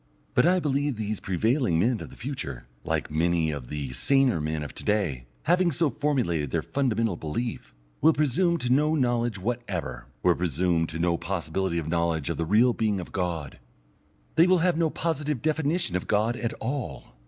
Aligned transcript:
But 0.33 0.47
I 0.47 0.59
believe 0.59 0.95
that 0.95 1.03
these 1.03 1.19
prevailing 1.19 1.77
men 1.77 2.01
of 2.01 2.09
the 2.09 2.15
future, 2.15 2.65
like 2.83 3.11
many 3.11 3.51
of 3.51 3.67
the 3.67 3.93
saner 3.93 4.41
men 4.41 4.63
of 4.63 4.73
to 4.73 4.83
day, 4.83 5.25
having 5.43 5.69
so 5.71 5.91
formulated 5.91 6.49
their 6.49 6.63
fundamental 6.63 7.15
belief, 7.17 7.71
will 8.01 8.11
presume 8.13 8.57
to 8.57 8.73
no 8.73 8.95
knowledge 8.95 9.37
whatever, 9.37 10.07
will 10.23 10.33
presume 10.33 10.87
to 10.87 10.97
no 10.97 11.19
possibility 11.19 11.77
of 11.77 11.87
knowledge 11.87 12.31
of 12.31 12.37
the 12.37 12.45
real 12.45 12.73
being 12.73 12.99
of 12.99 13.11
God. 13.11 13.59
They 14.37 14.47
will 14.47 14.57
have 14.65 14.75
no 14.75 14.89
positive 14.89 15.39
definition 15.39 15.95
of 15.95 16.07
God 16.07 16.35
at 16.35 16.53
all. 16.53 17.15